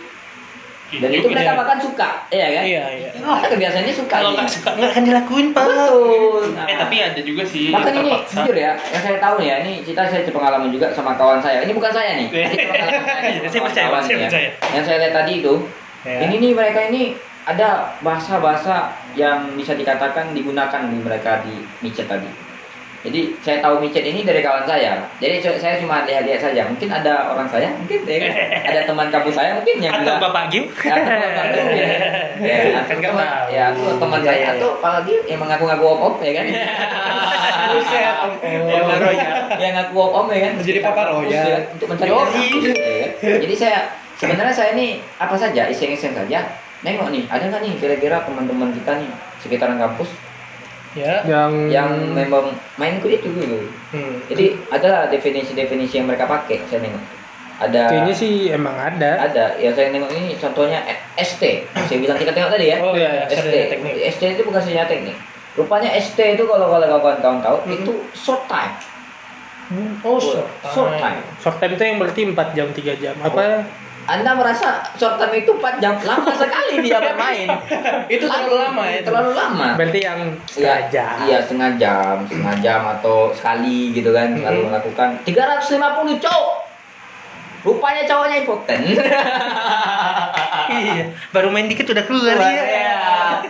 Dan 0.93 1.09
itu 1.09 1.25
juga. 1.25 1.33
mereka 1.33 1.51
bahkan 1.57 1.77
suka, 1.77 2.09
iya 2.29 2.47
kan? 2.51 2.63
Iya 2.63 2.83
iya. 2.93 3.09
Mereka 3.17 3.55
biasanya 3.57 3.91
suka. 3.91 4.13
kalau 4.13 4.31
nggak 4.31 4.45
suka 4.45 4.69
nggak 4.73 4.89
akan 4.91 5.03
dilakuin 5.03 5.47
pak. 5.49 5.65
Betul. 5.65 6.43
Nah, 6.53 6.65
Eh 6.65 6.75
tapi 6.75 6.95
ada 6.97 7.17
juga 7.17 7.43
sih 7.43 7.73
Bahkan 7.73 7.93
ini 7.97 8.11
jujur 8.23 8.53
ya, 8.53 8.71
yang 8.77 9.01
saya 9.01 9.17
tahu 9.17 9.37
ya, 9.41 9.55
ini 9.59 9.81
cerita 9.81 10.05
saya 10.05 10.21
pengalaman 10.23 10.69
juga 10.69 10.93
sama 10.93 11.17
kawan 11.17 11.41
saya. 11.41 11.65
Ini 11.65 11.73
bukan 11.73 11.89
saya 11.89 12.13
nih. 12.15 12.27
Eh, 12.29 12.45
Ini 13.33 13.49
pengalaman 13.49 13.49
saya 13.49 13.61
percaya, 13.63 13.85
kawan-kawan 13.89 14.03
saya 14.03 14.13
ya. 14.13 14.21
percaya. 14.23 14.49
Yang 14.69 14.83
saya 14.85 14.97
lihat 15.01 15.13
tadi 15.15 15.33
itu, 15.39 15.53
Ya. 16.03 16.19
ini 16.19 16.35
nih 16.37 16.51
mereka 16.51 16.79
ini 16.85 17.15
ada 17.43 17.69
bahasa-bahasa 18.03 18.91
yang 19.13 19.55
bisa 19.55 19.71
dikatakan 19.71 20.31
digunakan 20.31 20.81
di 20.83 20.97
mereka 20.99 21.41
di 21.41 21.57
micet 21.79 22.05
tadi. 22.05 22.27
Jadi 23.03 23.35
saya 23.43 23.59
tahu 23.59 23.83
micet 23.83 23.99
ini 24.07 24.23
dari 24.23 24.39
kawan 24.39 24.63
saya. 24.63 24.95
Jadi 25.19 25.43
saya- 25.43 25.75
cuma 25.75 26.07
lihat-lihat 26.07 26.39
saja. 26.39 26.63
Mungkin 26.63 26.87
ada 26.87 27.35
orang 27.35 27.43
saya, 27.51 27.67
mungkin 27.75 27.99
ya, 28.07 28.15
kan? 28.23 28.31
ada 28.63 28.81
teman 28.87 29.07
kampus 29.11 29.35
saya 29.35 29.51
mungkin 29.59 29.75
yang 29.83 29.91
atau 29.91 30.07
juga 30.07 30.23
bapak 30.23 30.43
Gim. 30.47 30.63
Ya, 30.71 30.95
atau 30.95 31.11
teman 31.11 31.47
Gim, 31.51 31.67
ya. 31.75 31.87
Ya, 32.39 32.57
atau 32.79 32.95
Kan 32.95 32.97
teman, 33.03 33.27
ya, 33.51 33.63
atau 33.75 33.91
teman 33.99 34.19
Iya, 34.23 34.27
saya 34.31 34.39
iya, 34.39 34.49
atau 34.55 34.69
apalagi 34.79 35.13
yang 35.27 35.39
mengaku-ngaku 35.43 35.83
om 35.83 35.99
om 35.99 36.15
ya 36.23 36.31
kan. 36.31 36.45
Buset, 37.73 38.05
Om. 38.23 38.31
Yang 38.43 38.85
ngaku 38.87 39.11
yang 39.59 39.73
ngaku 39.75 39.95
om 39.99 40.11
om 40.15 40.27
ya 40.31 40.39
kan. 40.47 40.53
Jadi 40.63 40.79
Papa 40.79 41.01
Roya. 41.11 41.27
Ya, 41.43 41.59
Untuk 41.75 41.87
mencari 41.91 42.07
ya 42.07 42.15
kan? 42.23 43.11
Jadi 43.43 43.55
saya 43.59 43.79
sebenarnya 44.15 44.55
saya 44.55 44.69
ini 44.79 45.03
apa 45.19 45.35
saja 45.35 45.67
iseng-iseng 45.67 46.15
saja. 46.15 46.39
Nengok 46.83 47.11
nih, 47.11 47.23
ada 47.27 47.43
nggak 47.47 47.63
nih 47.63 47.73
kira-kira 47.79 48.23
teman-teman 48.23 48.71
kita 48.71 48.95
nih 48.99 49.07
sekitaran 49.39 49.75
kampus 49.75 50.11
Ya. 50.93 51.25
yang 51.25 51.51
yang 51.67 51.89
memang 52.09 52.53
main 52.75 52.97
kulit 52.99 53.19
itu 53.19 53.33
gitu. 53.33 53.65
Hmm. 53.89 54.21
Jadi 54.29 54.53
adalah 54.69 55.09
definisi-definisi 55.09 55.97
yang 55.97 56.05
mereka 56.05 56.25
pakai 56.25 56.61
saya 56.65 56.81
nengok. 56.81 57.01
Ada 57.53 57.85
kayaknya 57.85 58.15
sih 58.15 58.49
emang 58.49 58.73
ada. 58.73 59.23
ada 59.23 59.55
ya 59.55 59.69
saya 59.71 59.89
nengok 59.89 60.09
ini 60.11 60.33
contohnya 60.35 60.81
eh, 60.83 60.97
ST 61.15 61.41
saya 61.71 61.97
bilang 61.97 62.17
kita 62.17 62.29
tengok 62.29 62.49
tadi 62.49 62.65
ya 62.69 62.77
Oh 62.77 62.91
iya, 62.91 63.23
ST 63.25 63.45
sarjana 63.45 63.69
teknik. 63.69 63.93
ST 64.09 64.21
itu 64.27 64.41
bukan 64.43 64.59
sarjana 64.59 64.85
teknik 64.85 65.15
rupanya 65.53 65.89
ST 65.93 66.17
itu 66.17 66.43
kalau 66.43 66.65
kalau 66.67 66.97
kawan-kawan 66.97 67.39
tahu 67.39 67.57
Hmm. 67.63 67.73
itu 67.75 67.93
short 68.11 68.45
time 68.45 68.73
Oh, 70.03 70.17
short 70.17 70.49
short 70.65 70.97
time 70.97 71.21
Short 71.39 71.57
time 71.57 71.71
itu 71.73 71.83
yang 71.83 71.97
berarti 71.97 72.21
4 72.27 72.57
jam 72.57 72.67
3 72.69 72.93
jam. 72.99 73.15
Apa? 73.17 73.63
Anda 74.05 74.31
merasa 74.33 74.67
short 74.93 75.15
time 75.15 75.33
itu 75.37 75.51
4 75.53 75.79
jam 75.79 75.95
lama 75.97 76.27
sekali 76.29 76.79
dia 76.79 76.99
bermain 76.99 77.47
Itu 78.13 78.25
terlalu 78.25 78.53
lama 78.57 78.83
ya. 78.85 78.99
terlalu 79.01 79.31
lama 79.31 79.67
Berarti 79.73 79.99
yang 80.01 80.19
setengah 80.45 80.81
jam. 80.89 81.15
iya 81.23 81.37
setengah 81.39 81.71
jam, 81.75 82.15
setengah 82.23 82.55
jam 82.59 82.81
atau 82.89 83.31
sekali 83.31 83.91
gitu 83.91 84.11
kan, 84.11 84.33
selalu 84.33 84.59
Mhm. 84.59 84.69
melakukan 84.69 85.09
350 85.23 85.79
cowok. 86.19 86.55
Rupanya 87.63 88.03
cowoknya 88.03 88.35
impoten. 88.39 88.81
Iya, 90.63 91.11
baru 91.29 91.51
main 91.51 91.67
dikit 91.67 91.85
udah 91.85 92.01
keluar 92.01 92.33
ya. 92.33 92.63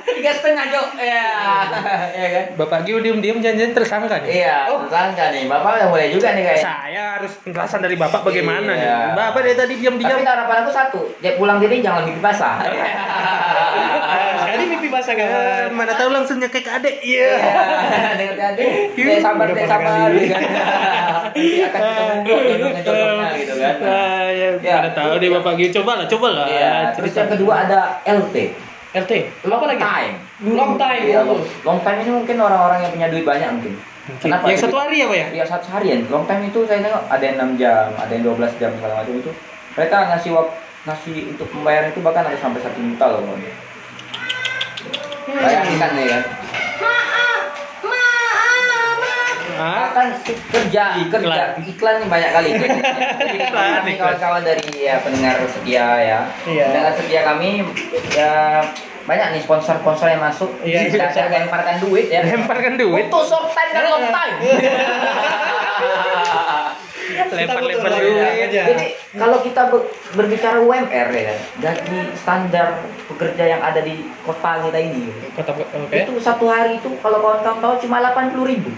Tiga 0.03 0.31
setengah 0.31 0.65
cowok. 0.67 0.89
Iya. 0.97 1.25
Iya 2.13 2.27
kan? 2.29 2.45
Bapak 2.55 2.79
Gio 2.83 2.97
diem-diem 3.00 3.38
janjian 3.38 3.71
tersangka 3.71 4.21
nih. 4.21 4.29
Iya, 4.39 4.57
tersangka 4.83 5.25
nih. 5.29 5.43
Bapak 5.45 5.71
yang 5.77 5.89
boleh 5.89 6.07
juga 6.09 6.27
nih 6.31 6.43
kayaknya. 6.43 6.63
Saya 6.63 7.03
harus 7.15 7.31
penjelasan 7.39 7.79
dari 7.79 7.95
Bapak 7.95 8.21
bagaimana 8.21 8.71
Iya. 8.71 8.95
nih. 9.09 9.13
Bapak 9.13 9.41
dari 9.41 9.55
tadi 9.55 9.73
Tapi 9.73 9.81
diam-diam. 9.81 10.19
harapan 10.21 10.57
aku 10.59 10.71
satu, 10.71 11.00
dia 11.17 11.33
pulang 11.33 11.57
diri 11.57 11.79
jangan 11.79 12.03
mimpi 12.03 12.19
basah. 12.19 12.62
Ah, 12.62 14.33
Sekali 14.43 14.63
mimpi 14.67 14.88
basah 14.88 15.12
Eh, 15.12 15.17
kawan. 15.19 15.71
mana 15.73 15.93
tahu 15.93 16.09
langsung 16.12 16.38
nyekek 16.38 16.65
adek. 16.65 16.95
Iya. 17.00 17.29
Iya, 17.33 18.09
dengar 18.19 18.35
tadi. 18.53 18.63
Eh 18.93 19.19
sabar, 19.19 19.45
Udah 19.45 19.55
deh 19.55 19.63
pernah 19.63 19.73
sabar 19.73 19.91
kali. 20.05 20.19
gitu 20.19 20.33
kan. 20.33 20.41
Akan 21.63 22.17
ketemu 22.23 22.67
gitu 23.35 23.53
kan. 23.55 23.75
Ya, 24.33 24.47
Ya. 24.55 24.73
mana 24.75 24.89
tahu 24.91 25.12
deh 25.17 25.29
Bapak 25.31 25.53
Gio 25.55 25.69
coba 25.73 25.91
lah, 25.95 26.07
coba 26.07 26.27
lah. 26.31 26.45
Iya, 26.45 26.73
terus 26.93 27.12
yang 27.12 27.29
kedua 27.29 27.53
ada 27.63 27.79
LT. 28.03 28.35
RT. 28.93 29.12
Apa 29.50 29.65
lagi? 29.65 29.81
Time. 29.81 30.15
Long 30.53 30.73
time. 30.77 31.03
Iya, 31.09 31.19
Oh. 31.25 31.33
long, 31.33 31.41
long 31.65 31.79
time 31.81 31.97
ini 32.05 32.12
mungkin 32.13 32.35
orang-orang 32.38 32.79
yang 32.85 32.91
punya 32.93 33.07
duit 33.09 33.25
banyak 33.25 33.50
mungkin. 33.50 33.73
Kenapa? 34.19 34.51
Yang 34.51 34.67
satu 34.67 34.77
hari 34.77 34.97
apa 35.01 35.15
ya? 35.15 35.27
Iya 35.31 35.45
satu 35.47 35.67
harian. 35.73 36.05
Long 36.12 36.27
time 36.27 36.51
itu 36.51 36.59
saya 36.67 36.83
tengok 36.83 37.03
ada 37.07 37.23
yang 37.23 37.38
6 37.39 37.51
jam, 37.55 37.88
ada 37.95 38.12
yang 38.12 38.23
12 38.27 38.53
jam 38.59 38.71
segala 38.75 39.00
macam 39.01 39.15
itu. 39.15 39.31
Mereka 39.73 39.95
ngasih 40.13 40.31
waktu 40.35 40.53
ngasih 40.83 41.15
untuk 41.31 41.47
membayar 41.55 41.88
itu 41.88 42.00
bahkan 42.03 42.27
ada 42.27 42.35
sampai 42.35 42.59
satu 42.59 42.75
juta 42.75 43.05
loh. 43.07 43.23
Bayangkan 45.31 45.91
nih 45.95 46.05
kan. 46.12 46.23
Kan 49.93 50.08
kerja, 50.50 50.84
kerja, 51.08 51.43
iklan 51.62 51.96
nih 52.01 52.10
banyak 52.10 52.29
kali. 52.32 52.50
Iklan, 53.43 53.67
kami 53.82 53.91
iklan. 53.93 54.00
kawan-kawan 54.00 54.41
dari 54.41 54.65
ya 54.74 54.96
pendengar 55.00 55.36
setia 55.46 55.88
ya. 56.00 56.20
Iya. 56.43 56.65
Pendengar 56.70 56.93
setia 56.98 57.22
kami 57.24 57.50
ya 58.13 58.34
banyak 59.03 59.27
nih 59.36 59.41
sponsor-sponsor 59.43 60.08
yang 60.10 60.24
masuk. 60.24 60.50
Iya, 60.63 60.88
sponsor. 60.89 61.27
ada 61.27 61.38
lemparkan 61.43 61.75
duit 61.79 62.08
ya. 62.08 62.22
lemparkan 62.24 62.74
duit. 62.79 63.03
Untuk 63.08 63.24
short 63.27 63.51
time 63.51 63.72
dan 63.72 63.84
long 63.89 64.08
time. 64.08 64.36
Lempar-lempar 67.13 67.91
duit. 67.93 68.50
Jadi 68.50 68.86
kalau 69.13 69.38
kita 69.43 69.70
ber- 69.70 69.89
berbicara 70.15 70.58
UMR 70.60 71.08
ya, 71.12 71.36
gaji 71.60 72.00
standar 72.15 72.79
pekerja 73.05 73.43
yang 73.46 73.62
ada 73.62 73.84
di 73.84 74.08
kota 74.24 74.63
kita 74.63 74.79
ini, 74.79 75.12
Kota 75.36 75.51
oke. 75.53 75.93
itu 75.93 76.13
satu 76.17 76.48
hari 76.48 76.79
itu 76.79 76.89
kalau 77.03 77.20
kawan-kawan 77.20 77.60
tahu 77.60 77.75
cuma 77.84 78.01
80 78.01 78.50
ribu 78.50 78.72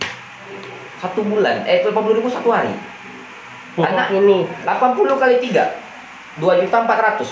satu 1.05 1.21
bulan, 1.21 1.61
eh 1.69 1.85
80 1.85 2.17
ribu 2.17 2.27
satu 2.27 2.49
hari. 2.49 2.73
Anak 3.77 4.07
20. 4.09 4.65
80 4.65 5.21
kali 5.21 5.35
3 5.37 6.39
2 6.39 6.61
juta 6.63 6.77
400 6.83 7.27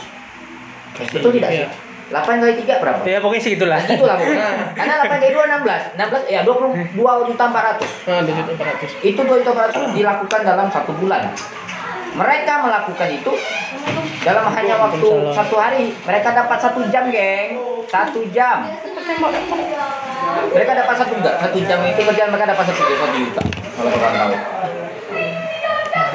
Betul 1.16 1.32
tidak 1.40 1.50
sih? 1.52 1.64
Iya. 1.64 1.70
8 2.12 2.44
kali 2.44 2.54
3 2.62 2.84
berapa? 2.84 3.00
Ya 3.10 3.18
pokoknya 3.24 3.42
segitulah. 3.42 3.80
Nah, 3.80 3.90
gitu 3.90 4.06
lah 4.06 4.16
pokoknya. 4.20 4.48
Karena 4.76 4.94
8 5.08 5.24
kali 5.24 5.32
2 5.34 5.40
16 5.64 5.98
16 5.98 6.36
ya 6.36 6.40
22 6.46 7.30
juta 7.32 7.44
400 7.48 8.12
Nah, 8.12 8.22
2 8.22 8.40
juta 8.44 8.52
400. 8.54 9.08
Itu 9.08 9.20
2 9.24 9.40
juta 9.42 9.52
400 9.56 9.98
dilakukan 9.98 10.42
dalam 10.46 10.68
satu 10.70 10.92
bulan 11.00 11.32
Mereka 12.14 12.54
melakukan 12.62 13.10
itu 13.10 13.32
dalam 14.24 14.46
hanya 14.56 14.76
waktu 14.80 15.08
satu 15.36 15.56
hari 15.60 15.92
Mereka 16.08 16.30
dapat 16.32 16.58
satu 16.58 16.82
jam 16.90 17.12
geng. 17.12 17.60
Satu 17.92 18.24
jam. 18.32 18.72
Mereka 20.56 20.72
dapat 20.74 20.96
satu 20.98 21.14
jam 21.20 21.36
Satu 21.38 21.60
jam 21.68 21.80
itu 21.84 22.02
kerjaan 22.02 22.30
mereka 22.32 22.48
dapat 22.56 22.66
satu 22.72 22.82
juta 22.88 23.42
Kalau 23.76 23.90
kalian 23.92 24.14
tahu 24.32 24.53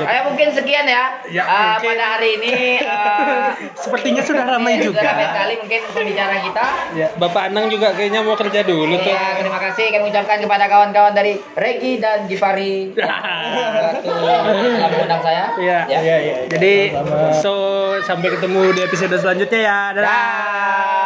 Ayo 0.01 0.21
mungkin 0.25 0.49
sekian 0.49 0.85
ya, 0.85 1.05
Ya, 1.27 1.43
Ah, 1.43 1.75
mungkin. 1.75 1.89
pada 1.91 2.05
hari 2.13 2.29
ini 2.37 2.55
ah, 2.81 3.51
Sepertinya 3.83 4.21
sudah 4.21 4.45
ramai 4.45 4.77
ini 4.77 4.87
juga. 4.87 5.01
Sudah 5.01 5.11
ramai 5.11 5.27
sekali 5.29 5.55
mungkin 5.59 5.81
pembicaraan 5.89 6.41
kita. 6.43 6.65
Ya, 6.93 7.09
Bapak 7.15 7.43
Anang 7.49 7.67
juga 7.67 7.89
kayaknya 7.93 8.21
mau 8.21 8.35
kerja 8.35 8.61
dulu 8.63 8.95
tuh. 8.97 9.09
Ya, 9.09 9.37
terima 9.37 9.59
kasih 9.59 9.85
kami 9.89 10.05
ucapkan 10.09 10.39
kepada 10.39 10.65
kawan-kawan 10.67 11.13
dari 11.13 11.33
Regi 11.55 11.97
dan 11.97 12.25
Jifari 12.25 12.93
waktu 12.93 14.09
telah 14.09 14.43
mengundang 14.89 15.23
saya. 15.23 15.45
Iya. 15.57 15.79
Ya. 15.87 15.99
Iya, 15.99 16.17
iya. 16.19 16.35
Jadi 16.49 16.75
Sama-sama. 16.93 17.33
so 17.35 17.53
sampai 18.01 18.29
ketemu 18.31 18.61
di 18.73 18.81
episode 18.81 19.15
selanjutnya 19.15 19.61
ya. 19.61 19.79
Dadah. 19.91 20.05
Dah. 20.05 20.98